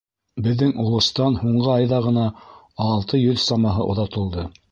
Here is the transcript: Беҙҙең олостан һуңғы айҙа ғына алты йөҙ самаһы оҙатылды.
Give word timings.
Беҙҙең 0.45 0.71
олостан 0.83 1.35
һуңғы 1.41 1.69
айҙа 1.75 1.99
ғына 2.07 2.25
алты 2.87 3.23
йөҙ 3.27 3.41
самаһы 3.47 3.89
оҙатылды. 3.93 4.51